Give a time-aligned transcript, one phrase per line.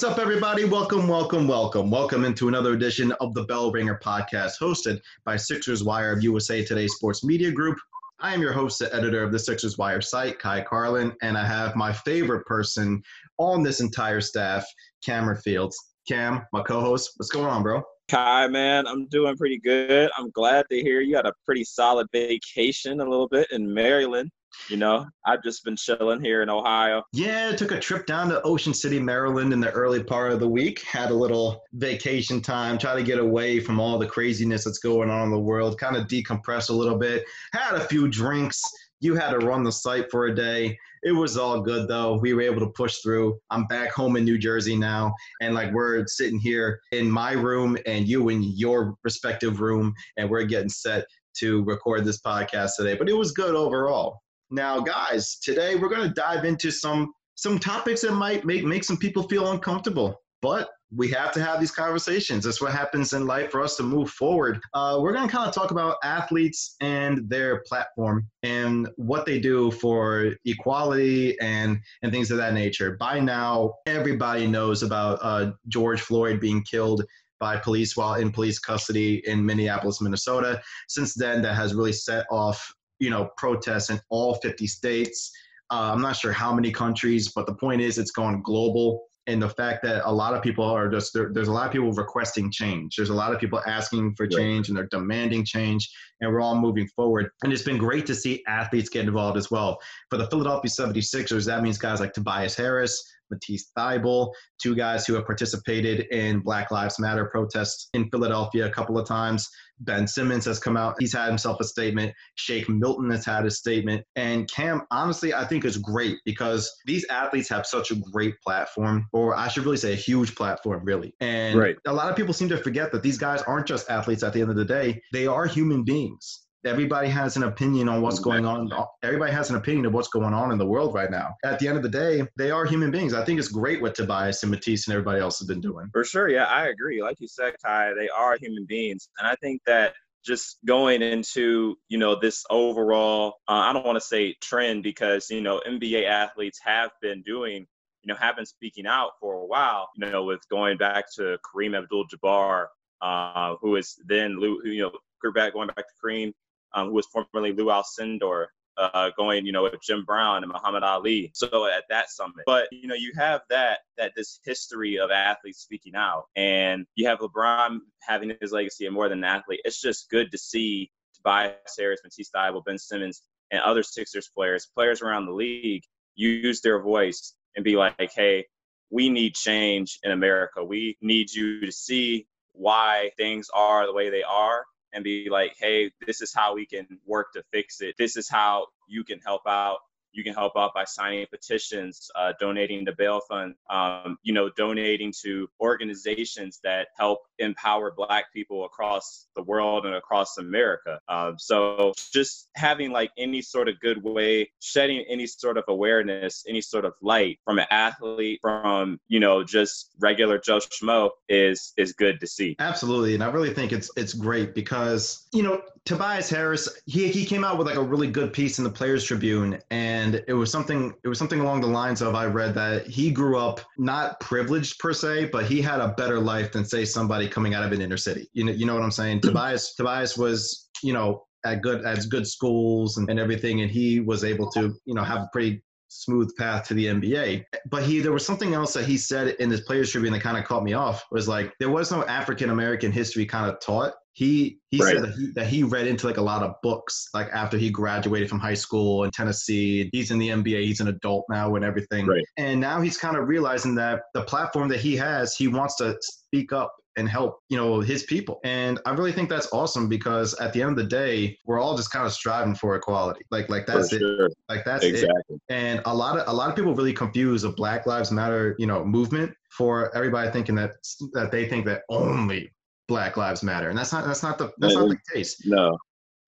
[0.00, 0.64] What's up, everybody?
[0.64, 1.90] Welcome, welcome, welcome.
[1.90, 6.64] Welcome into another edition of the Bell Ringer podcast, hosted by Sixers Wire of USA
[6.64, 7.78] Today Sports Media Group.
[8.18, 11.44] I am your host and editor of the Sixers Wire site, Ky Carlin, and I
[11.44, 13.02] have my favorite person
[13.36, 14.64] on this entire staff,
[15.04, 15.76] Cameron Fields.
[16.08, 17.82] Cam, my co-host, what's going on, bro?
[18.10, 20.10] Ky, man, I'm doing pretty good.
[20.18, 24.32] I'm glad to hear you had a pretty solid vacation a little bit in Maryland.
[24.68, 27.04] You know, I've just been chilling here in Ohio.
[27.12, 30.48] Yeah, took a trip down to Ocean City, Maryland in the early part of the
[30.48, 30.82] week.
[30.82, 35.08] Had a little vacation time, try to get away from all the craziness that's going
[35.08, 37.24] on in the world, kind of decompress a little bit.
[37.52, 38.60] Had a few drinks.
[39.00, 40.78] You had to run the site for a day.
[41.02, 42.18] It was all good though.
[42.18, 43.38] We were able to push through.
[43.50, 47.78] I'm back home in New Jersey now, and like we're sitting here in my room
[47.86, 51.06] and you in your respective room, and we're getting set
[51.38, 52.94] to record this podcast today.
[52.94, 54.20] But it was good overall.
[54.50, 58.84] Now, guys, today we're going to dive into some some topics that might make make
[58.84, 62.44] some people feel uncomfortable, but we have to have these conversations.
[62.44, 64.60] That's what happens in life for us to move forward.
[64.74, 69.38] Uh, we're going to kind of talk about athletes and their platform and what they
[69.38, 72.96] do for equality and and things of that nature.
[72.98, 77.04] By now, everybody knows about uh, George Floyd being killed
[77.38, 80.60] by police while in police custody in Minneapolis, Minnesota.
[80.88, 85.30] Since then, that has really set off you know protests in all 50 states.
[85.70, 89.04] Uh, I'm not sure how many countries, but the point is it's gone global.
[89.30, 91.72] And the fact that a lot of people are just there, there's a lot of
[91.72, 92.96] people requesting change.
[92.96, 95.88] There's a lot of people asking for change and they're demanding change,
[96.20, 97.30] and we're all moving forward.
[97.44, 99.78] And it's been great to see athletes get involved as well.
[100.08, 105.14] For the Philadelphia 76ers, that means guys like Tobias Harris, Matisse Thybulle, two guys who
[105.14, 109.48] have participated in Black Lives Matter protests in Philadelphia a couple of times.
[109.80, 110.96] Ben Simmons has come out.
[110.98, 112.12] He's had himself a statement.
[112.34, 114.04] Shake Milton has had a statement.
[114.14, 119.06] And Cam, honestly, I think is great because these athletes have such a great platform,
[119.12, 121.14] or I should really say a huge platform, really.
[121.20, 121.76] And right.
[121.86, 124.42] a lot of people seem to forget that these guys aren't just athletes at the
[124.42, 128.44] end of the day, they are human beings everybody has an opinion on what's going
[128.44, 128.70] on.
[129.02, 131.34] Everybody has an opinion of what's going on in the world right now.
[131.44, 133.14] At the end of the day, they are human beings.
[133.14, 135.88] I think it's great what Tobias and Matisse and everybody else has been doing.
[135.92, 136.28] For sure.
[136.28, 137.02] Yeah, I agree.
[137.02, 139.08] Like you said, Ky, they are human beings.
[139.18, 139.94] And I think that
[140.24, 145.30] just going into you know this overall uh, i don't want to say trend because
[145.30, 147.66] you know nba athletes have been doing
[148.02, 151.38] you know have been speaking out for a while you know with going back to
[151.38, 152.66] kareem abdul-jabbar
[153.00, 154.32] uh, who is then
[154.64, 156.32] you know back going back to kareem
[156.74, 160.82] um, who was formerly Lou Alcindor, uh, going, you know, with Jim Brown and Muhammad
[160.82, 161.30] Ali.
[161.34, 165.60] So at that summit, but you know, you have that that this history of athletes
[165.60, 169.60] speaking out, and you have LeBron having his legacy and more than an athlete.
[169.64, 174.68] It's just good to see Tobias Harris, Matisse Thybulle, Ben Simmons, and other Sixers players,
[174.74, 175.82] players around the league,
[176.14, 178.46] use their voice and be like, hey,
[178.90, 180.64] we need change in America.
[180.64, 185.54] We need you to see why things are the way they are and be like,
[185.58, 187.96] hey, this is how we can work to fix it.
[187.98, 189.78] This is how you can help out
[190.12, 194.50] you can help out by signing petitions, uh, donating to bail fund, um, you know,
[194.56, 201.00] donating to organizations that help empower Black people across the world and across America.
[201.08, 206.44] Um, so just having like any sort of good way, shedding any sort of awareness,
[206.48, 211.72] any sort of light from an athlete, from you know, just regular Joe Schmo is
[211.76, 212.56] is good to see.
[212.58, 217.24] Absolutely, and I really think it's it's great because you know Tobias Harris, he he
[217.24, 220.50] came out with like a really good piece in the Players Tribune, and it was
[220.50, 224.18] something it was something along the lines of I read that he grew up not
[224.20, 227.72] privileged per se, but he had a better life than say somebody coming out of
[227.72, 228.28] an inner city.
[228.32, 229.18] You know, you know what I'm saying?
[229.18, 229.28] Mm-hmm.
[229.28, 234.00] Tobias Tobias was you know at good at good schools and, and everything, and he
[234.00, 237.44] was able to you know have a pretty smooth path to the NBA.
[237.68, 240.38] But he there was something else that he said in this players tribune that kind
[240.38, 243.94] of caught me off was like there was no African American history kind of taught
[244.12, 244.94] he he right.
[244.94, 247.70] said that he, that he read into like a lot of books like after he
[247.70, 249.88] graduated from high school in Tennessee.
[249.92, 250.64] He's in the NBA.
[250.64, 252.06] He's an adult now and everything.
[252.06, 252.24] Right.
[252.36, 255.96] And now he's kind of realizing that the platform that he has, he wants to
[256.00, 260.34] speak up and help you know his people and i really think that's awesome because
[260.34, 263.48] at the end of the day we're all just kind of striving for equality like
[263.48, 264.02] like that's it
[264.48, 265.36] like that's exactly.
[265.36, 268.56] it and a lot of a lot of people really confuse a black lives matter
[268.58, 270.72] you know movement for everybody thinking that
[271.12, 272.52] that they think that only
[272.90, 275.40] Black Lives Matter, and that's not that's not the that's not the case.
[275.46, 275.78] No.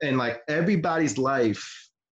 [0.00, 1.62] And like everybody's life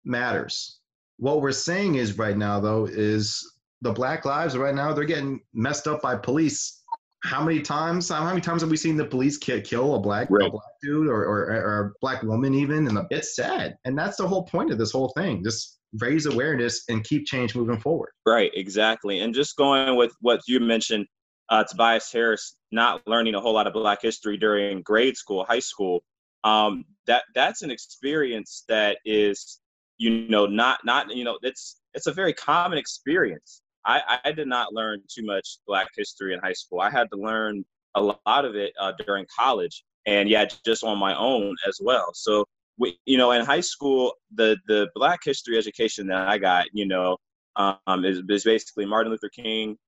[0.05, 0.79] matters.
[1.19, 3.45] What we're saying is right now though is
[3.83, 6.85] the Black lives right now they're getting messed up by police.
[7.25, 8.09] How many times?
[8.09, 10.47] How many times have we seen the police kill, kill a black right.
[10.47, 12.87] a black dude or, or, or a black woman even?
[12.87, 13.77] And it's sad.
[13.85, 15.43] And that's the whole point of this whole thing.
[15.43, 18.11] Just raise awareness and keep change moving forward.
[18.25, 19.21] Right, exactly.
[19.21, 21.07] And just going with what you mentioned
[21.49, 25.61] uh, Tobias Harris not learning a whole lot of Black history during grade school, high
[25.61, 26.03] school,
[26.45, 29.61] um, that that's an experience that is,
[29.99, 33.63] you know, not not you know, it's it's a very common experience.
[33.85, 36.81] I, I did not learn too much Black history in high school.
[36.81, 37.65] I had to learn
[37.95, 42.11] a lot of it uh, during college, and yeah, just on my own as well.
[42.13, 42.45] So
[42.79, 46.87] we, you know, in high school, the the Black history education that I got, you
[46.87, 47.17] know,
[47.57, 49.79] um, is, is basically Martin Luther King,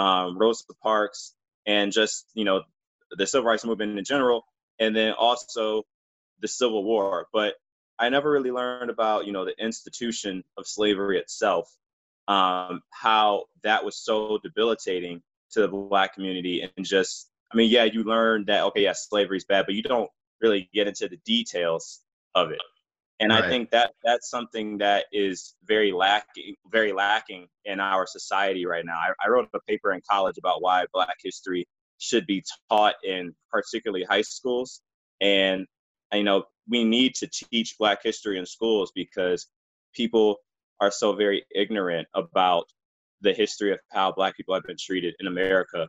[0.00, 1.34] um, Rosa Parks,
[1.66, 2.62] and just you know
[3.10, 4.44] the civil rights movement in general,
[4.78, 5.82] and then also
[6.40, 7.26] the Civil War.
[7.32, 7.54] But
[7.98, 11.70] I never really learned about you know the institution of slavery itself,
[12.28, 17.84] um, how that was so debilitating to the black community, and just I mean, yeah,
[17.84, 20.10] you learn that okay, yeah, slavery is bad, but you don't
[20.40, 22.00] really get into the details
[22.34, 22.62] of it.
[23.20, 23.44] And right.
[23.44, 28.84] I think that that's something that is very lacking, very lacking in our society right
[28.84, 28.94] now.
[28.94, 31.68] I, I wrote a paper in college about why Black history
[31.98, 34.80] should be taught in particularly high schools,
[35.20, 35.66] and
[36.14, 39.46] you know we need to teach Black history in schools because
[39.94, 40.36] people
[40.80, 42.64] are so very ignorant about
[43.20, 45.88] the history of how Black people have been treated in America,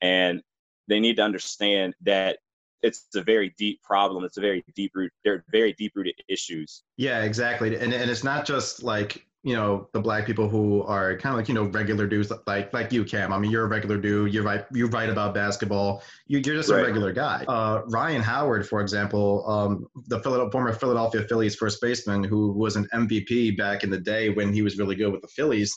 [0.00, 0.42] and
[0.86, 2.38] they need to understand that
[2.82, 4.24] it's a very deep problem.
[4.24, 5.12] It's a very deep root.
[5.24, 6.82] They're very deep rooted issues.
[6.96, 7.76] Yeah, exactly.
[7.76, 11.38] And and it's not just like you know the black people who are kind of
[11.38, 14.34] like you know regular dudes like like you cam i mean you're a regular dude
[14.34, 16.80] you write you write about basketball you, are just right.
[16.80, 20.20] a regular guy uh, ryan howard for example um, the
[20.50, 24.60] former philadelphia phillies first baseman who was an mvp back in the day when he
[24.60, 25.74] was really good with the phillies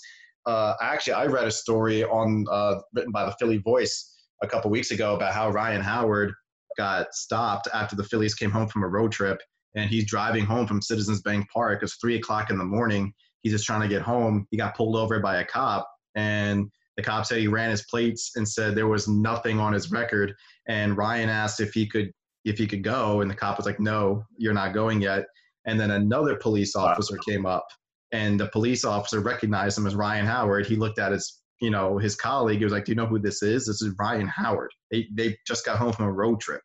[0.47, 4.11] uh, actually i read a story on uh, written by the philly voice
[4.41, 6.33] a couple weeks ago about how ryan howard
[6.77, 9.39] got stopped after the Phillies came home from a road trip,
[9.75, 11.83] and he's driving home from Citizens Bank Park.
[11.83, 13.13] It's three o'clock in the morning.
[13.41, 14.47] He's just trying to get home.
[14.51, 18.31] He got pulled over by a cop, and the cop said he ran his plates
[18.35, 20.33] and said there was nothing on his record.
[20.67, 22.11] And Ryan asked if he could
[22.43, 25.25] if he could go, and the cop was like, "No, you're not going yet."
[25.65, 27.21] And then another police officer wow.
[27.27, 27.65] came up,
[28.11, 30.65] and the police officer recognized him as Ryan Howard.
[30.65, 33.19] He looked at his you know, his colleague, he was like, Do you know who
[33.19, 33.67] this is?
[33.67, 34.71] This is Ryan Howard.
[34.89, 36.61] They, they just got home from a road trip.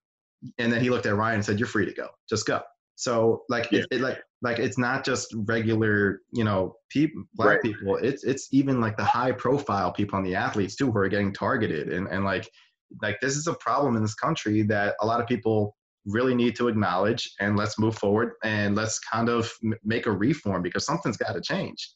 [0.58, 2.08] And then he looked at Ryan and said, You're free to go.
[2.28, 2.60] Just go.
[2.96, 3.80] So like yeah.
[3.80, 7.62] it, it, like like it's not just regular, you know, people black right.
[7.62, 7.96] people.
[7.96, 11.32] It's it's even like the high profile people on the athletes too who are getting
[11.32, 12.48] targeted and, and like
[13.02, 15.76] like this is a problem in this country that a lot of people
[16.06, 19.52] really need to acknowledge and let's move forward and let's kind of
[19.84, 21.90] make a reform because something's got to change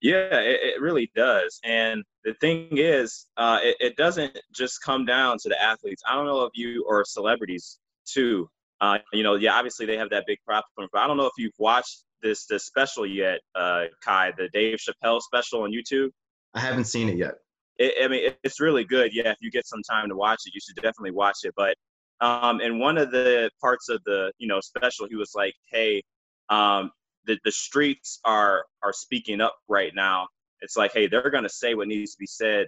[0.00, 1.58] yeah, it, it, really does.
[1.64, 6.02] And the thing is, uh, it, it, doesn't just come down to the athletes.
[6.08, 8.48] I don't know if you or celebrities too.
[8.80, 11.32] Uh, you know, yeah, obviously they have that big platform, but I don't know if
[11.38, 16.10] you've watched this this special yet, uh, Ky, the Dave Chappelle special on YouTube.
[16.54, 17.34] I haven't seen it yet.
[17.78, 19.14] It, I mean, it, it's really good.
[19.14, 21.54] Yeah, if you get some time to watch it, you should definitely watch it.
[21.56, 21.76] But
[22.20, 26.02] um, in one of the parts of the you know special, he was like, "Hey,
[26.50, 26.90] um,
[27.26, 30.28] the, the streets are are speaking up right now.
[30.60, 32.66] It's like, hey, they're gonna say what needs to be said.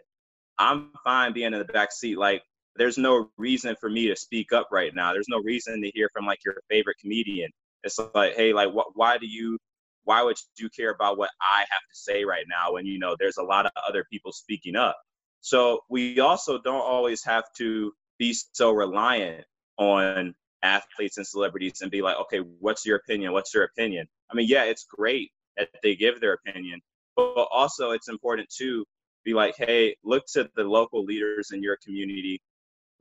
[0.59, 2.19] I'm fine being in the back seat.
[2.19, 2.43] Like,
[2.77, 5.13] there's no reason for me to speak up right now.
[5.13, 7.51] There's no reason to hear from like your favorite comedian.
[7.85, 8.89] It's like, hey, like, what?
[8.95, 9.59] Why do you?
[10.05, 13.15] Why would you care about what I have to say right now when you know
[13.19, 14.97] there's a lot of other people speaking up?
[15.41, 19.45] So we also don't always have to be so reliant
[19.79, 23.33] on athletes and celebrities and be like, okay, what's your opinion?
[23.33, 24.09] What's your opinion?
[24.31, 26.81] I mean, yeah, it's great that they give their opinion,
[27.17, 28.85] but also it's important to
[29.25, 32.41] be like, hey, look to the local leaders in your community.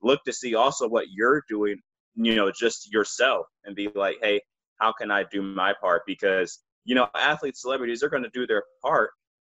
[0.01, 1.79] Look to see also what you're doing,
[2.15, 4.41] you know, just yourself and be like, hey,
[4.77, 6.03] how can I do my part?
[6.05, 9.11] Because, you know, athletes, celebrities, they're going to do their part.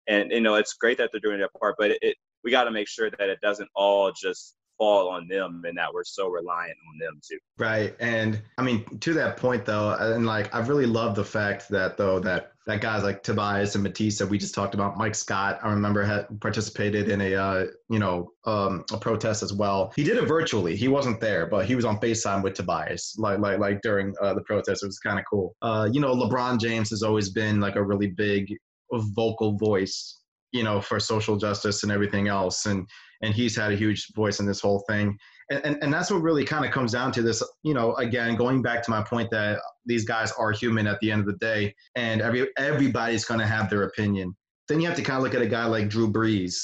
[0.07, 2.65] And, you know, it's great that they're doing their part, but it, it we got
[2.65, 6.27] to make sure that it doesn't all just fall on them and that we're so
[6.27, 7.37] reliant on them too.
[7.57, 7.95] Right.
[7.99, 11.97] And I mean, to that point though, and like, I really love the fact that
[11.97, 15.59] though, that that guys like Tobias and Matisse that we just talked about, Mike Scott,
[15.63, 19.91] I remember had participated in a, uh, you know, um, a protest as well.
[19.97, 20.77] He did it virtually.
[20.77, 24.33] He wasn't there, but he was on FaceTime with Tobias, like, like, like during uh,
[24.33, 24.81] the protest.
[24.81, 25.53] It was kind of cool.
[25.61, 28.47] Uh, you know, LeBron James has always been like a really big
[29.13, 30.21] vocal voice
[30.53, 32.67] you know, for social justice and everything else.
[32.67, 32.87] And
[33.23, 35.17] and he's had a huge voice in this whole thing.
[35.49, 38.35] And, and, and that's what really kind of comes down to this, you know, again,
[38.35, 41.37] going back to my point that these guys are human at the end of the
[41.37, 44.35] day, and every everybody's going to have their opinion.
[44.67, 46.55] Then you have to kind of look at a guy like Drew Brees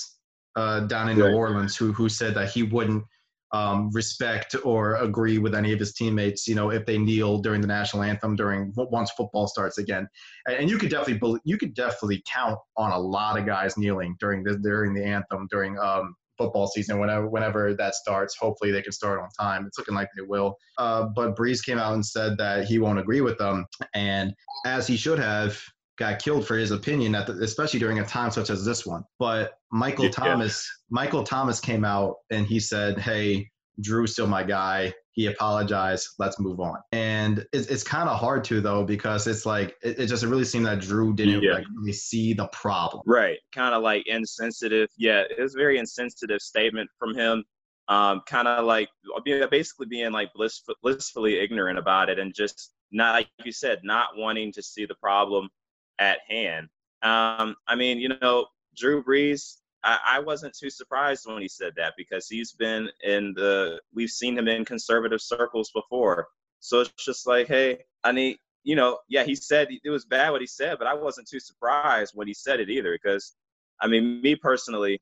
[0.56, 1.32] uh, down in right.
[1.32, 3.04] New Orleans, who who said that he wouldn't
[3.52, 7.62] um, respect or agree with any of his teammates, you know, if they kneel during
[7.62, 10.08] the national anthem during once football starts again.
[10.48, 14.44] And you could definitely you could definitely count on a lot of guys kneeling during
[14.44, 18.36] the during the anthem during um, football season whenever whenever that starts.
[18.40, 19.66] Hopefully they can start on time.
[19.68, 20.58] It's looking like they will.
[20.78, 24.34] Uh, but Brees came out and said that he won't agree with them, and
[24.66, 25.62] as he should have,
[26.00, 29.04] got killed for his opinion, at the, especially during a time such as this one.
[29.20, 30.12] But Michael yeah.
[30.12, 33.50] Thomas, Michael Thomas came out and he said, "Hey,
[33.82, 34.94] Drew's still my guy.
[35.12, 36.08] He apologized.
[36.18, 40.00] Let's move on." And it's, it's kind of hard to though because it's like it,
[40.00, 41.54] it, just really seemed that Drew didn't yeah.
[41.54, 43.04] like really see the problem.
[43.06, 44.90] Right, kind of like insensitive.
[44.98, 47.44] Yeah, it was a very insensitive statement from him.
[47.88, 48.88] Um, kind of like
[49.50, 54.10] basically being like blissful, blissfully ignorant about it and just not like you said, not
[54.16, 55.50] wanting to see the problem
[56.00, 56.68] at hand.
[57.02, 61.74] Um, I mean, you know, Drew Brees, I, I, wasn't too surprised when he said
[61.78, 66.28] that because he's been in the, we've seen him in conservative circles before.
[66.60, 70.32] So it's just like, hey, I need, you know, yeah, he said it was bad
[70.32, 73.36] what he said, but I wasn't too surprised when he said it either because,
[73.82, 75.00] I mean, me personally,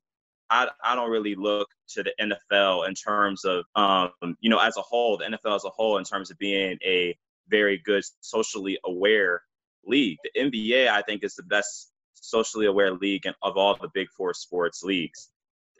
[0.50, 4.78] I, I don't really look to the NFL in terms of, um, you know, as
[4.78, 7.18] a whole, the NFL as a whole, in terms of being a
[7.50, 9.42] very good socially aware
[9.86, 10.18] league.
[10.24, 11.92] The NBA, I think, is the best
[12.28, 15.30] socially aware league and of all the big four sports leagues.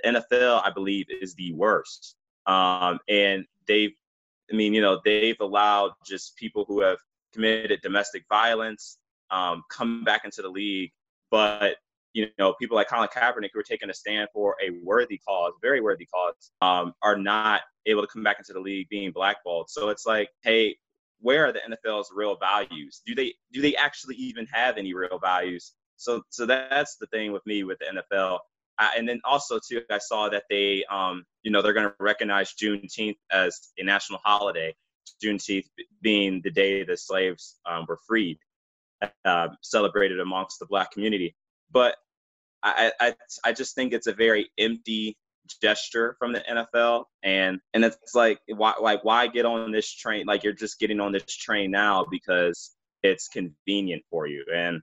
[0.04, 2.16] The NFL, I believe, is the worst.
[2.46, 3.94] Um, and they've,
[4.52, 6.98] I mean, you know, they've allowed just people who have
[7.34, 8.98] committed domestic violence
[9.30, 10.92] um, come back into the league.
[11.30, 11.76] But,
[12.14, 15.54] you know, people like Colin Kaepernick who are taking a stand for a worthy cause,
[15.62, 19.70] very worthy cause, um, are not able to come back into the league being blackballed.
[19.70, 20.78] So it's like, hey,
[21.20, 23.02] where are the NFL's real values?
[23.06, 25.74] Do they do they actually even have any real values?
[25.98, 28.40] So so that's the thing with me with the NFL.
[28.80, 31.96] I, and then also too, I saw that they um you know they're going to
[32.00, 34.76] recognize Juneteenth as a national holiday.
[35.24, 35.66] Juneteenth
[36.02, 38.38] being the day the slaves um, were freed,
[39.26, 41.36] uh, celebrated amongst the black community.
[41.72, 41.96] But
[42.64, 45.18] I, I I just think it's a very empty
[45.62, 50.26] gesture from the NFL, and and it's like why like why get on this train?
[50.26, 54.82] Like you're just getting on this train now because it's convenient for you, and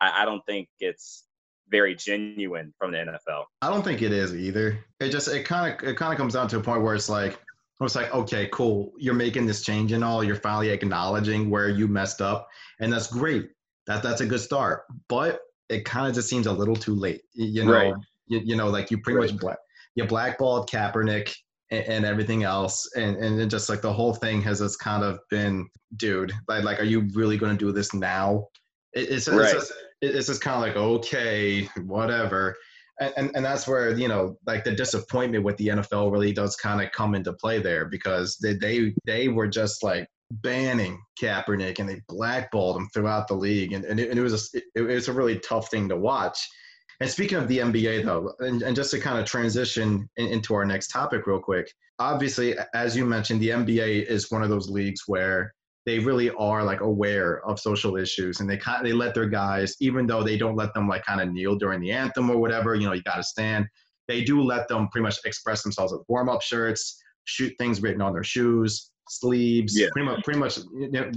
[0.00, 1.24] I, I don't think it's
[1.68, 3.44] very genuine from the NFL.
[3.62, 4.78] I don't think it is either.
[5.00, 7.08] It just it kind of it kind of comes down to a point where it's
[7.08, 7.40] like
[7.80, 11.88] it's like okay, cool, you're making this change and all, you're finally acknowledging where you
[11.88, 12.48] messed up,
[12.80, 13.50] and that's great.
[13.86, 17.22] That that's a good start, but it kind of just seems a little too late.
[17.34, 17.94] You know, right.
[18.28, 19.30] you, you know, like you pretty right.
[19.30, 19.58] much black
[19.94, 21.34] you blackballed Kaepernick
[21.70, 25.02] and, and everything else, and and it just like the whole thing has just kind
[25.02, 28.46] of been, dude, like like, are you really going to do this now?
[28.92, 29.44] It, it's right.
[29.44, 32.56] it's just, it's just kind of like okay, whatever.
[32.98, 36.56] And, and, and that's where you know like the disappointment with the NFL really does
[36.56, 41.78] kind of come into play there because they they they were just like banning Kaepernick
[41.78, 44.64] and they blackballed him throughout the league and, and, it, and it was a, it,
[44.74, 46.48] it was a really tough thing to watch
[47.00, 50.54] and speaking of the NBA, though, and, and just to kind of transition in, into
[50.54, 54.70] our next topic real quick, obviously, as you mentioned, the NBA is one of those
[54.70, 55.52] leagues where
[55.86, 59.28] they really are like aware of social issues and they kind of, they let their
[59.28, 62.36] guys, even though they don't let them like kind of kneel during the anthem or
[62.36, 63.66] whatever, you know, you got to stand.
[64.08, 68.02] They do let them pretty much express themselves with warm up shirts, shoot things written
[68.02, 69.86] on their shoes, sleeves, yeah.
[69.92, 70.58] pretty much, pretty much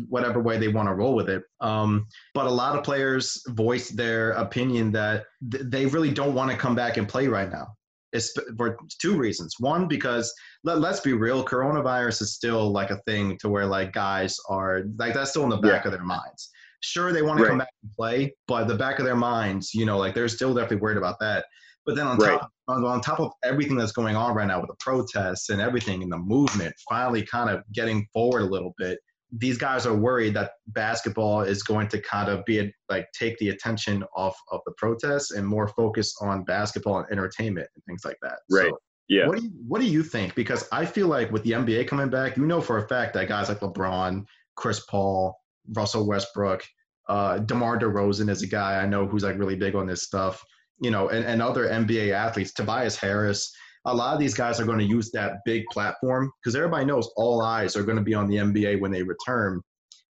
[0.07, 1.43] whatever way they want to roll with it.
[1.61, 6.51] Um, but a lot of players voice their opinion that th- they really don't want
[6.51, 7.67] to come back and play right now.
[8.11, 9.55] It's for two reasons.
[9.59, 13.93] One, because let, let's be real, coronavirus is still like a thing to where like
[13.93, 15.87] guys are like that's still in the back yeah.
[15.87, 16.49] of their minds.
[16.81, 17.49] Sure, they want to right.
[17.49, 20.53] come back and play, but the back of their minds, you know, like they're still
[20.53, 21.45] definitely worried about that.
[21.85, 22.39] But then on right.
[22.39, 25.59] top on, on top of everything that's going on right now with the protests and
[25.59, 28.99] everything and the movement finally kind of getting forward a little bit,
[29.31, 33.37] these guys are worried that basketball is going to kind of be a, like take
[33.39, 38.01] the attention off of the protests and more focus on basketball and entertainment and things
[38.05, 38.39] like that.
[38.51, 38.69] Right.
[38.69, 38.77] So,
[39.09, 39.27] yeah.
[39.27, 40.35] What do you What do you think?
[40.35, 43.27] Because I feel like with the NBA coming back, you know for a fact that
[43.27, 44.25] guys like LeBron,
[44.55, 45.35] Chris Paul,
[45.73, 46.63] Russell Westbrook,
[47.09, 50.43] uh, DeMar DeRozan is a guy I know who's like really big on this stuff
[50.79, 53.53] you know, and, and other NBA athletes, Tobias Harris,
[53.85, 57.09] a lot of these guys are going to use that big platform because everybody knows
[57.15, 59.61] all eyes are going to be on the NBA when they return.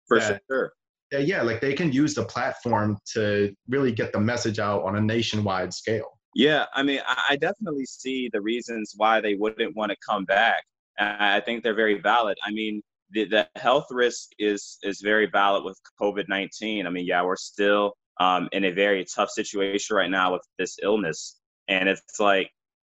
[0.08, 0.72] For that, sure.
[1.12, 5.02] Yeah, like they can use the platform to really get the message out on a
[5.02, 6.19] nationwide scale.
[6.40, 10.64] Yeah, I mean, I definitely see the reasons why they wouldn't want to come back.
[10.98, 12.38] I think they're very valid.
[12.42, 12.82] I mean,
[13.12, 16.88] the, the health risk is is very valid with COVID nineteen.
[16.88, 17.92] I mean, yeah, we're still
[18.22, 21.36] um, in a very tough situation right now with this illness.
[21.68, 22.50] And it's like,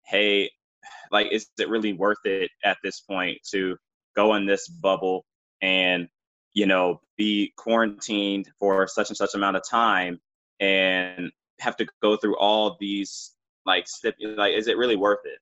[0.06, 0.50] hey,
[1.12, 3.76] like, is it really worth it at this point to
[4.16, 5.26] go in this bubble
[5.62, 6.08] and,
[6.54, 10.18] you know, be quarantined for such and such amount of time
[10.62, 11.30] and
[11.60, 13.32] have to go through all these
[13.66, 15.40] like stip- like is it really worth it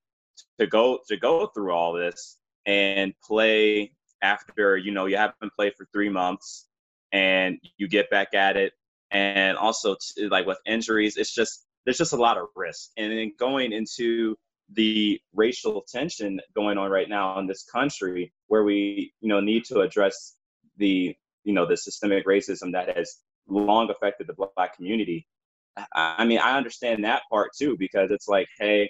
[0.60, 3.92] to go to go through all this and play
[4.22, 6.68] after you know you haven't played for three months
[7.12, 8.74] and you get back at it?
[9.10, 12.92] And also t- like with injuries it's just there's just a lot of risk.
[12.98, 14.38] And then going into
[14.74, 19.66] the racial tension going on right now in this country where we you know need
[19.66, 20.36] to address
[20.78, 25.28] the you know the systemic racism that has long affected the black community
[25.94, 28.90] i mean i understand that part too because it's like hey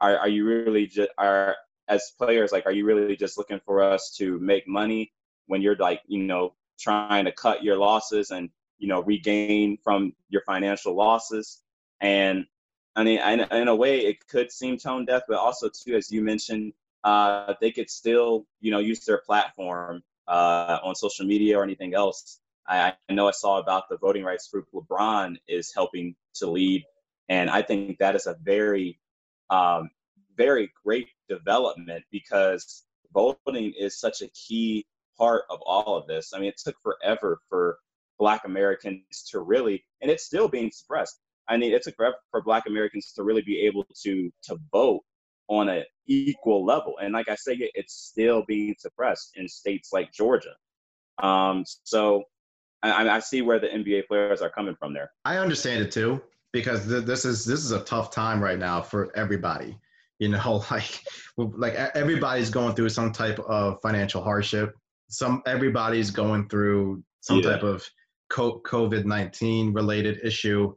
[0.00, 1.56] are, are you really just are
[1.88, 5.12] as players like are you really just looking for us to make money
[5.46, 10.12] when you're like you know trying to cut your losses and you know regain from
[10.28, 11.62] your financial losses
[12.00, 12.46] and
[12.94, 16.10] I mean, in in a way, it could seem tone deaf, but also too, as
[16.10, 16.74] you mentioned,
[17.04, 21.94] uh, they could still, you know, use their platform uh, on social media or anything
[21.94, 22.40] else.
[22.66, 26.84] I, I, know I saw about the voting rights group LeBron is helping to lead,
[27.28, 28.98] and I think that is a very,
[29.50, 29.90] um,
[30.36, 34.86] very great development because voting is such a key
[35.18, 36.32] part of all of this.
[36.34, 37.78] I mean, it took forever for
[38.18, 41.18] Black Americans to really, and it's still being suppressed.
[41.48, 45.02] I mean, it took forever for Black Americans to really be able to to vote
[45.48, 46.94] on an equal level.
[47.02, 50.54] And like I say, it's still being suppressed in states like Georgia.
[51.22, 52.24] Um, so
[52.82, 55.10] I, I, see where the NBA players are coming from there.
[55.24, 56.20] I understand it too
[56.52, 59.78] because th- this is this is a tough time right now for everybody.
[60.18, 61.00] You know, like
[61.36, 64.74] like everybody's going through some type of financial hardship.
[65.08, 67.52] Some everybody's going through some yeah.
[67.52, 67.88] type of
[68.32, 70.74] COVID nineteen related issue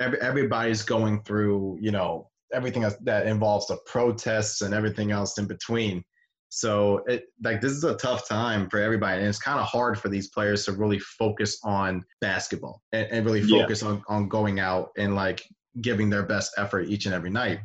[0.00, 5.46] every, everybody's going through, you know, everything that involves the protests and everything else in
[5.46, 6.02] between.
[6.50, 9.98] So it like this is a tough time for everybody, and it's kind of hard
[9.98, 13.88] for these players to really focus on basketball and, and really focus yeah.
[13.88, 15.42] on on going out and like
[15.80, 17.60] giving their best effort each and every night.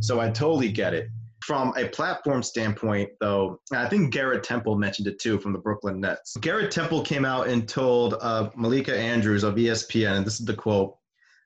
[0.00, 1.08] So I totally get it.
[1.44, 5.98] From a platform standpoint, though, I think Garrett Temple mentioned it too from the Brooklyn
[5.98, 6.36] Nets.
[6.36, 10.54] Garrett Temple came out and told uh, Malika Andrews of ESPN, and this is the
[10.54, 10.98] quote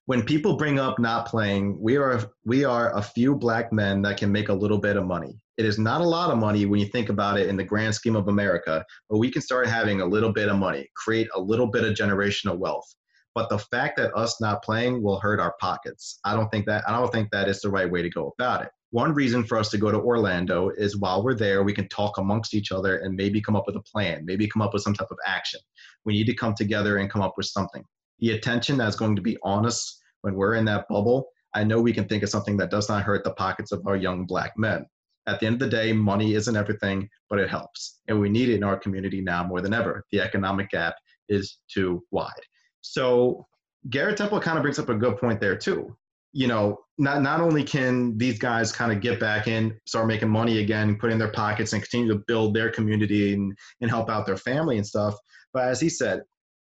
[0.07, 4.17] when people bring up not playing, we are we are a few black men that
[4.17, 5.42] can make a little bit of money.
[5.59, 7.95] It is not a lot of money when you think about it in the grand
[7.95, 11.41] scheme of America, but we can start having a little bit of money, create a
[11.41, 12.87] little bit of generational wealth.
[13.35, 16.19] But the fact that us not playing will hurt our pockets.
[16.25, 18.63] I don't think that I don't think that is the right way to go about
[18.63, 18.71] it.
[18.91, 22.19] One reason for us to go to Orlando is while we're there, we can talk
[22.19, 24.93] amongst each other and maybe come up with a plan, maybe come up with some
[24.93, 25.61] type of action.
[26.05, 27.85] We need to come together and come up with something
[28.23, 31.81] the attention that's going to be on us when we're in that bubble, I know
[31.81, 34.57] we can think of something that does not hurt the pockets of our young black
[34.57, 34.87] men.
[35.27, 38.01] At the end of the day, money isn't everything, but it helps.
[38.09, 40.05] And we need it in our community now more than ever.
[40.11, 40.95] The economic gap
[41.29, 42.33] is too wide.
[42.81, 43.47] So
[43.91, 45.97] Garrett Temple kind of brings up a good point there too.
[46.33, 50.31] You know, not not only can these guys kind of get back in, start making
[50.31, 54.09] money again, put in their pockets and continue to build their community and, and help
[54.09, 55.15] out their family and stuff.
[55.53, 56.23] But as he said,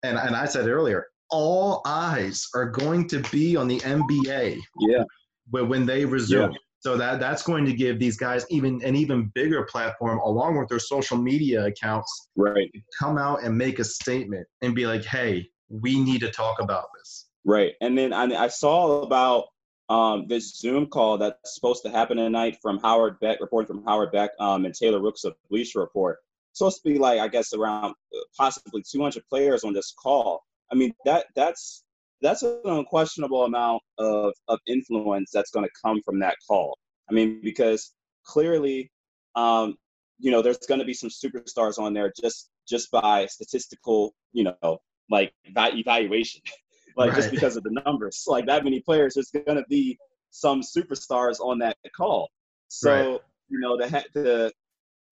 [0.03, 4.59] and, and I said earlier, all eyes are going to be on the NBA.
[4.81, 5.03] Yeah.
[5.49, 6.51] When, when they resume.
[6.51, 6.57] Yeah.
[6.84, 10.67] So that that's going to give these guys even an even bigger platform along with
[10.67, 12.28] their social media accounts.
[12.36, 12.69] Right.
[13.00, 16.88] Come out and make a statement and be like, "Hey, we need to talk about
[16.98, 17.76] this." Right.
[17.80, 19.46] And then I, I saw about
[19.88, 24.12] um, this Zoom call that's supposed to happen tonight from Howard Beck, reporting from Howard
[24.12, 26.17] Beck um, and Taylor Rooks of Bleacher Report.
[26.52, 30.43] It's supposed to be like I guess around uh, possibly 200 players on this call.
[30.69, 31.86] I mean that that's
[32.23, 36.77] that's an unquestionable amount of, of influence that's going to come from that call.
[37.09, 37.93] I mean, because
[38.25, 38.89] clearly,
[39.36, 39.75] um,
[40.19, 44.45] you know, there's going to be some superstars on there just just by statistical, you
[44.45, 44.77] know,
[45.09, 46.41] like evaluation,
[46.97, 47.15] like right.
[47.17, 48.23] just because of the numbers.
[48.25, 49.97] Like that many players, there's going to be
[50.29, 52.29] some superstars on that call.
[52.69, 53.19] So right.
[53.49, 54.51] you know, to to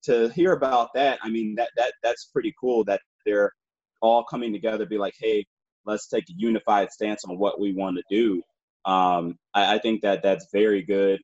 [0.04, 3.52] to hear about that, I mean, that that that's pretty cool that they're
[4.00, 5.44] all coming together, be like, hey,
[5.86, 8.42] let's take a unified stance on what we want to do.
[8.90, 11.20] Um, I, I think that that's very good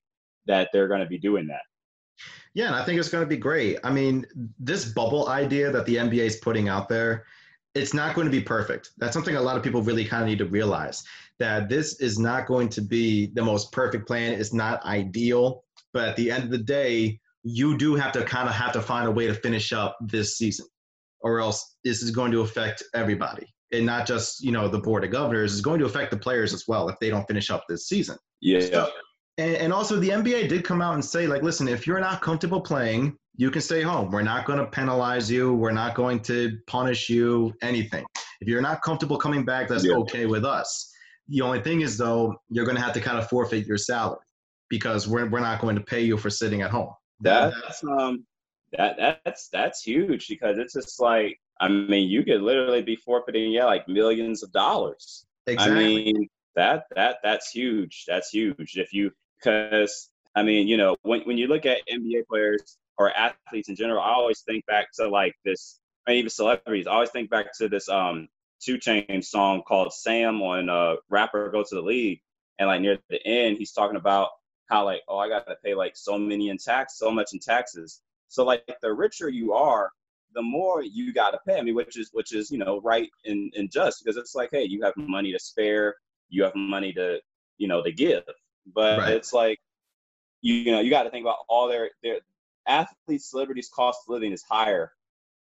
[0.47, 1.63] that they're going to be doing that.
[2.55, 3.79] Yeah, and I think it's going to be great.
[3.85, 4.27] I mean,
[4.59, 7.27] this bubble idea that the NBA is putting out there,
[7.75, 8.91] it's not going to be perfect.
[8.99, 11.05] That's something a lot of people really kind of need to realize
[11.39, 14.33] that this is not going to be the most perfect plan.
[14.33, 18.49] It's not ideal, but at the end of the day, you do have to kind
[18.49, 20.67] of have to find a way to finish up this season
[21.21, 25.05] or else this is going to affect everybody and not just you know the board
[25.05, 27.65] of governors is going to affect the players as well if they don't finish up
[27.69, 28.17] this season.
[28.41, 28.61] Yeah.
[28.61, 28.91] So,
[29.39, 32.23] and, and also the nba did come out and say like listen if you're not
[32.23, 34.11] comfortable playing you can stay home.
[34.11, 35.55] We're not going to penalize you.
[35.55, 38.05] We're not going to punish you anything.
[38.41, 39.95] If you're not comfortable coming back that's yeah.
[39.95, 40.93] okay with us.
[41.29, 44.19] The only thing is though you're going to have to kind of forfeit your salary
[44.69, 46.91] because we're we're not going to pay you for sitting at home.
[47.21, 48.27] That's um
[48.73, 53.53] that that's that's huge because it's just like I mean you could literally be forfeiting
[53.53, 55.27] yeah like millions of dollars.
[55.47, 55.77] Exactly.
[55.77, 58.05] I mean that that that's huge.
[58.07, 58.77] That's huge.
[58.77, 63.11] If you because I mean you know when when you look at NBA players or
[63.11, 65.79] athletes in general, I always think back to like this.
[66.07, 66.87] Mean, even celebrities.
[66.87, 68.29] I always think back to this um
[68.63, 72.21] 2 Chainz song called Sam on uh Rap or Go to the League
[72.59, 74.31] and like near the end he's talking about
[74.67, 77.39] how like oh I got to pay like so many in tax so much in
[77.39, 79.91] taxes so like the richer you are
[80.35, 83.09] the more you got to pay I mean which is which is you know right
[83.25, 85.97] and, and just because it's like hey you have money to spare
[86.29, 87.21] you have money to
[87.57, 88.25] you know to give
[88.75, 89.13] but right.
[89.13, 89.59] it's like
[90.43, 92.19] you, you know you got to think about all their their
[92.67, 94.93] athletes celebrities cost of living is higher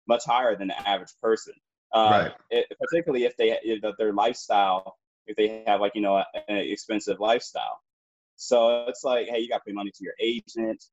[0.08, 1.54] much higher than the average person
[1.94, 2.32] uh, right.
[2.50, 7.20] It, particularly if they if their lifestyle if they have like you know an expensive
[7.20, 7.80] lifestyle
[8.36, 10.84] so it's like hey you got to pay money to your agent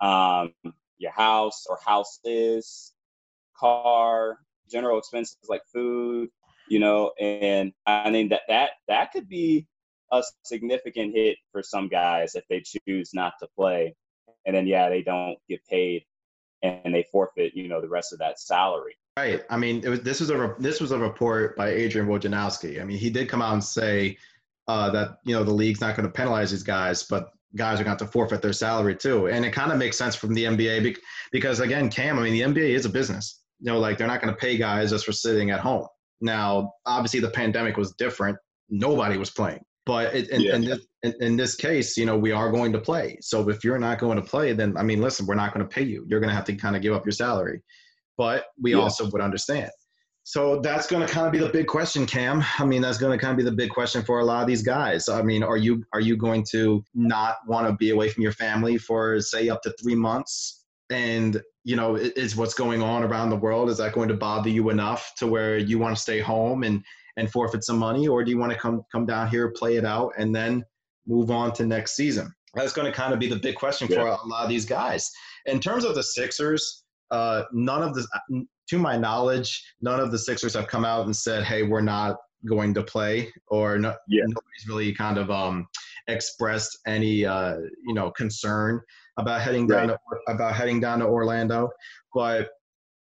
[0.00, 0.52] um,
[0.98, 2.93] your house or houses
[3.58, 4.38] car
[4.70, 6.28] general expenses like food
[6.68, 9.66] you know and i mean that that that could be
[10.12, 13.94] a significant hit for some guys if they choose not to play
[14.46, 16.04] and then yeah they don't get paid
[16.62, 19.42] and they forfeit you know the rest of that salary Right.
[19.48, 22.80] I mean, was, this was a this was a report by Adrian Wojnarowski.
[22.80, 24.18] I mean, he did come out and say
[24.66, 27.84] uh, that you know the league's not going to penalize these guys, but guys are
[27.84, 29.28] going to to forfeit their salary too.
[29.28, 30.96] And it kind of makes sense from the NBA
[31.30, 33.40] because again, Cam, I mean, the NBA is a business.
[33.64, 35.86] You know, like they're not going to pay guys just for sitting at home.
[36.20, 38.38] Now, obviously, the pandemic was different.
[38.70, 39.62] Nobody was playing.
[39.86, 40.54] But it, in, yeah.
[40.54, 43.18] in, this, in, in, this case, you know, we are going to play.
[43.20, 45.74] So if you're not going to play, then I mean, listen, we're not going to
[45.74, 46.06] pay you.
[46.08, 47.62] You're going to have to kind of give up your salary
[48.16, 48.78] but we yeah.
[48.78, 49.70] also would understand.
[50.26, 52.42] So that's going to kind of be the big question, Cam.
[52.58, 54.46] I mean, that's going to kind of be the big question for a lot of
[54.46, 55.08] these guys.
[55.08, 58.32] I mean, are you are you going to not want to be away from your
[58.32, 60.63] family for say up to three months?
[60.90, 64.50] And you know, is what's going on around the world is that going to bother
[64.50, 66.84] you enough to where you want to stay home and
[67.16, 69.84] and forfeit some money, or do you want to come come down here, play it
[69.84, 70.64] out, and then
[71.06, 72.32] move on to next season?
[72.54, 73.96] That's going to kind of be the big question yeah.
[73.96, 75.10] for a lot of these guys.
[75.46, 78.06] In terms of the Sixers, uh, none of the,
[78.68, 82.16] to my knowledge, none of the Sixers have come out and said, "Hey, we're not
[82.46, 84.22] going to play," or no, yeah.
[84.26, 85.66] nobody's really kind of um,
[86.08, 88.80] expressed any, uh, you know, concern
[89.16, 89.98] about heading down right.
[90.26, 91.70] to, about heading down to Orlando.
[92.14, 92.50] But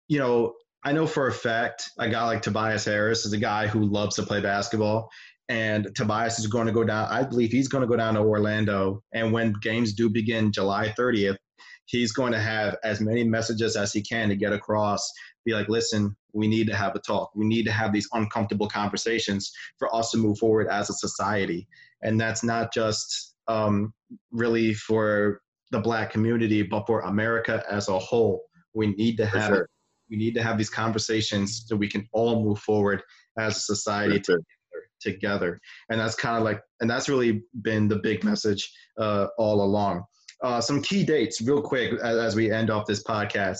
[0.08, 3.66] you know, I know for a fact a guy like Tobias Harris is a guy
[3.66, 5.10] who loves to play basketball.
[5.50, 7.08] And Tobias is going to go down.
[7.10, 9.02] I believe he's going to go down to Orlando.
[9.14, 11.38] And when games do begin July 30th,
[11.86, 15.10] he's going to have as many messages as he can to get across
[15.48, 18.68] be like listen we need to have a talk we need to have these uncomfortable
[18.68, 21.66] conversations for us to move forward as a society
[22.02, 23.94] and that's not just um,
[24.30, 28.42] really for the black community but for america as a whole
[28.74, 29.68] we need to have sure.
[30.10, 33.02] we need to have these conversations so we can all move forward
[33.38, 34.36] as a society sure.
[34.36, 39.26] together, together and that's kind of like and that's really been the big message uh,
[39.38, 40.02] all along
[40.42, 43.58] uh, some key dates, real quick, as, as, we end off this podcast.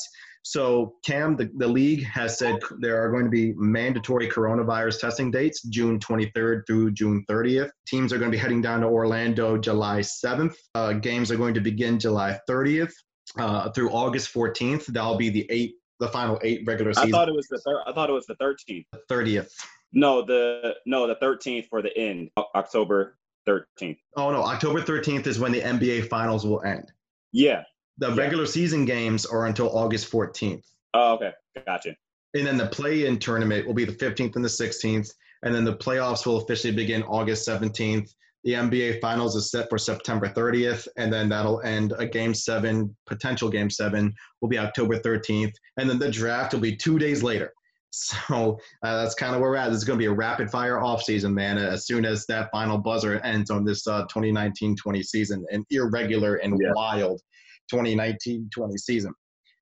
[0.48, 5.30] So, Cam, the, the league has said there are going to be mandatory coronavirus testing
[5.30, 7.68] dates, June 23rd through June 30th.
[7.86, 10.54] Teams are going to be heading down to Orlando July 7th.
[10.74, 12.94] Uh, games are going to begin July 30th
[13.38, 14.86] uh, through August 14th.
[14.86, 17.10] That'll be the eight, the final eight regular season.
[17.10, 18.86] I thought it was the thir- I thought it was the 13th.
[19.10, 19.50] 30th.
[19.92, 23.98] No, the no the 13th for the end, October 13th.
[24.16, 26.90] Oh no, October 13th is when the NBA finals will end.
[27.32, 27.64] Yeah.
[27.98, 28.16] The yeah.
[28.16, 30.64] regular season games are until August 14th.
[30.94, 31.32] Oh, okay.
[31.66, 31.96] Gotcha.
[32.34, 35.10] And then the play-in tournament will be the 15th and the 16th,
[35.42, 38.10] and then the playoffs will officially begin August 17th.
[38.44, 42.94] The NBA finals is set for September 30th, and then that'll end a game seven,
[43.06, 47.22] potential game seven will be October 13th, and then the draft will be two days
[47.22, 47.52] later.
[47.90, 49.70] So uh, that's kind of where we're at.
[49.70, 51.56] This is going to be a rapid fire offseason, man.
[51.56, 56.60] As soon as that final buzzer ends on this uh, 2019-20 season, and irregular and
[56.60, 56.70] yeah.
[56.74, 57.22] wild
[57.72, 59.12] 2019-20 season.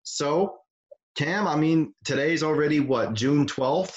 [0.03, 0.57] So,
[1.17, 3.97] Cam, I mean, today's already what June 12th.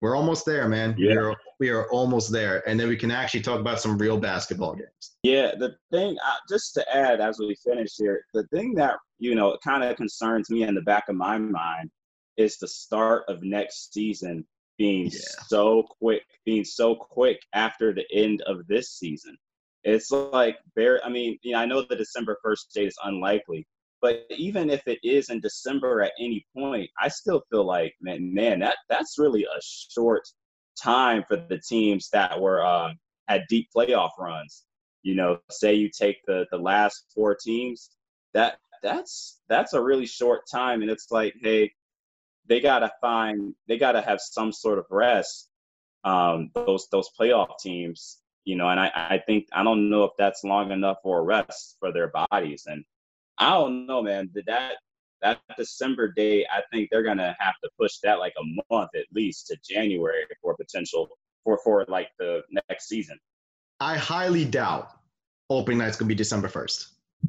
[0.00, 0.94] We're almost there, man.
[0.98, 1.14] Yeah.
[1.14, 4.74] We're, we are almost there, and then we can actually talk about some real basketball
[4.74, 5.16] games.
[5.22, 9.34] Yeah, the thing, uh, just to add as we finish here, the thing that you
[9.34, 11.90] know kind of concerns me in the back of my mind
[12.36, 14.44] is the start of next season
[14.78, 15.18] being yeah.
[15.46, 19.36] so quick, being so quick after the end of this season.
[19.84, 21.00] It's like very.
[21.02, 23.66] I mean, you know, I know the December first date is unlikely,
[24.00, 28.32] but even if it is in December at any point, I still feel like man,
[28.34, 30.22] man, that that's really a short
[30.82, 32.96] time for the teams that were um,
[33.28, 34.64] had deep playoff runs.
[35.02, 37.90] you know, say you take the the last four teams,
[38.32, 41.70] that that's that's a really short time, and it's like, hey,
[42.48, 45.50] they gotta find, they gotta have some sort of rest.
[46.04, 50.12] Um, those those playoff teams, you know, and I I think I don't know if
[50.18, 52.84] that's long enough for a rest for their bodies, and
[53.38, 54.30] I don't know, man.
[54.34, 54.74] Did that
[55.22, 59.06] that December date, I think they're gonna have to push that like a month at
[59.12, 61.08] least to January for potential
[61.44, 63.18] for for like the next season.
[63.80, 64.90] I highly doubt
[65.50, 66.88] opening night's gonna be December first.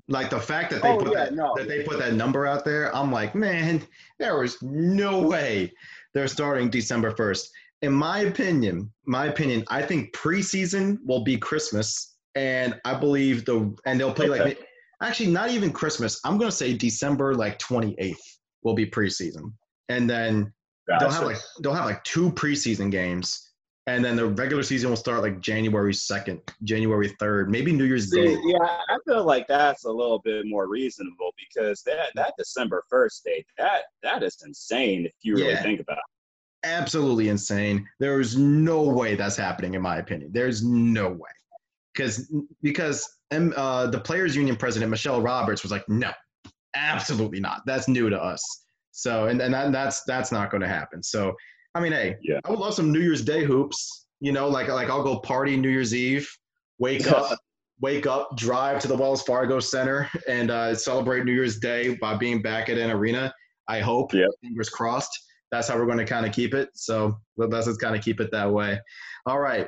[0.09, 1.53] Like the fact that they Oh, put yeah, that, no.
[1.55, 3.81] that they put that number out there, I'm like, man,
[4.19, 5.71] there was no way
[6.13, 7.51] they're starting December first.
[7.81, 13.75] In my opinion, my opinion, I think preseason will be Christmas, and I believe the
[13.85, 14.59] and they'll play like
[15.01, 16.19] actually not even Christmas.
[16.25, 18.15] I'm gonna say December like 28th
[18.63, 19.53] will be preseason,
[19.89, 20.51] and then
[20.99, 23.51] they'll have like they'll have like two preseason games,
[23.87, 28.09] and then the regular season will start like January second, January third, maybe New Year's
[28.09, 28.37] Day.
[28.45, 33.23] Yeah, I feel like that's a little bit more reasonable because that that December first
[33.25, 35.61] date, that that is insane if you really Yeah.
[35.61, 36.03] think about it.
[36.65, 37.87] Absolutely insane.
[37.99, 40.31] There is no way that's happening, in my opinion.
[40.33, 41.29] There's no way,
[41.93, 46.11] because because uh, the players' union president Michele Roberts was like, no,
[46.75, 47.61] absolutely not.
[47.65, 48.43] That's new to us.
[48.91, 51.03] So and and that, that's that's not going to happen.
[51.03, 51.35] So
[51.75, 52.39] I mean, hey, Yeah.
[52.45, 54.07] I would love some New Year's Day hoops.
[54.21, 56.27] You know, like like I'll go party New Year's Eve,
[56.79, 57.37] wake up,
[57.81, 62.15] wake up, drive to the Wells Fargo Center, and uh, celebrate New Year's Day by
[62.15, 63.33] being back at an arena.
[63.67, 64.13] I hope.
[64.13, 64.29] Yep.
[64.41, 65.11] Fingers crossed.
[65.55, 66.67] That's how we're going to kind of keep it.
[66.73, 68.77] So let's just kind of keep it that way.
[69.25, 69.67] All right.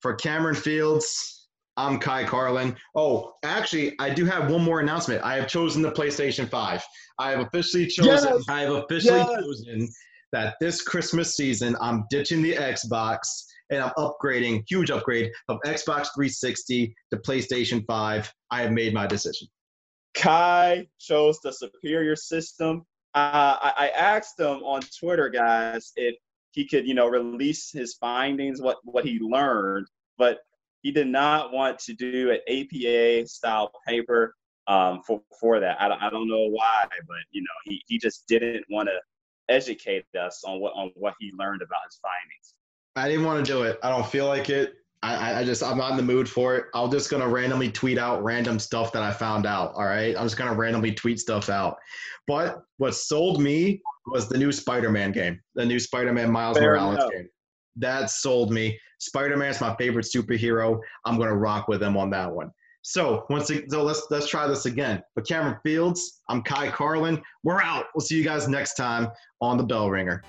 [0.00, 2.76] For Cameron Fields, I'm Ky Carlin.
[2.94, 5.24] Oh, actually, I do have one more announcement.
[5.24, 6.84] I have chosen the PlayStation 5.
[7.18, 8.34] I have officially chosen.
[8.34, 8.44] Yes.
[8.48, 9.42] I have officially Yes.
[9.42, 9.88] chosen
[10.30, 13.18] that this Christmas season I'm ditching the Xbox
[13.70, 18.32] and I'm upgrading, huge upgrade of Xbox 360 to PlayStation 5.
[18.52, 19.48] I have made my decision.
[20.14, 22.86] Ky chose the superior system.
[23.14, 26.16] Uh, I, I asked him on Twitter, guys, if
[26.50, 29.86] he could, you know, release his findings, what what he learned,
[30.18, 30.40] but
[30.82, 34.34] he did not want to do an APA style paper
[34.66, 35.80] um, for for that.
[35.80, 38.98] I don't, I don't know why, but you know, he, he just didn't want to
[39.48, 42.54] educate us on what on what he learned about his findings.
[42.96, 43.78] I didn't want to do it.
[43.82, 44.74] I don't feel like it.
[45.12, 46.64] I, I- just I'm not in the mood for it.
[46.74, 49.72] I'm just gonna randomly tweet out random stuff that I found out.
[49.74, 51.76] All right, I'm just gonna randomly tweet stuff out.
[52.26, 56.96] But what sold me was the new Spider-Man game, the new Spider-Man Miles Fair Morales
[56.96, 57.10] enough.
[57.10, 57.28] game.
[57.76, 58.78] That sold me.
[59.00, 60.78] Spider-Man's my favorite superhero.
[61.04, 62.50] I'm gonna rock with him on that one.
[62.82, 65.02] So once so let's let's try this again.
[65.14, 67.20] For Cameron Fields, I'm Ky Carlin.
[67.42, 67.86] We're out.
[67.94, 69.08] We'll see you guys next time
[69.40, 70.22] on the Bell Ringer.